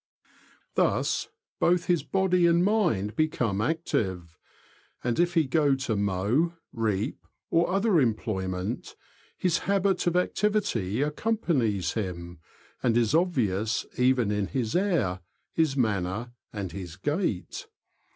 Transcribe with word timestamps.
241 0.77 1.03
''Thus, 1.03 1.27
both 1.59 1.85
his 1.85 2.01
body 2.01 2.47
and 2.47 2.65
mind 2.65 3.15
become 3.15 3.61
active; 3.61 4.35
and 5.03 5.19
if 5.19 5.35
he 5.35 5.45
go 5.45 5.75
to 5.75 5.95
mow, 5.95 6.53
reap, 6.73 7.19
or 7.51 7.69
other 7.69 7.99
employment, 8.01 8.95
his 9.37 9.59
habit 9.69 10.07
of 10.07 10.15
activity 10.15 11.03
accompanies 11.03 11.93
him, 11.93 12.39
and 12.81 12.97
is 12.97 13.13
obvious 13.13 13.85
even 13.95 14.31
in 14.31 14.47
his 14.47 14.75
air, 14.75 15.19
his 15.53 15.77
manner, 15.77 16.31
and 16.51 16.71
his 16.71 16.95
gait. 16.95 17.67